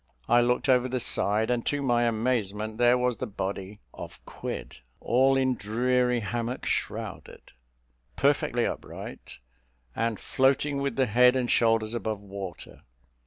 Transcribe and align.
I 0.27 0.41
looked 0.41 0.67
over 0.67 0.89
the 0.89 0.99
side, 0.99 1.51
and, 1.51 1.63
to 1.67 1.79
my 1.83 2.05
amazement 2.05 2.79
there 2.79 2.97
was 2.97 3.17
the 3.17 3.27
body 3.27 3.81
of 3.93 4.19
Quid, 4.25 4.77
"All 4.99 5.37
in 5.37 5.53
dreary 5.53 6.21
hammock 6.21 6.65
shrouded," 6.65 7.51
perfectly 8.15 8.65
upright, 8.65 9.37
and 9.95 10.19
floating 10.19 10.81
with 10.81 10.95
the 10.95 11.05
head 11.05 11.35
and 11.35 11.51
shoulders 11.51 11.93
above 11.93 12.19
water. 12.19 12.81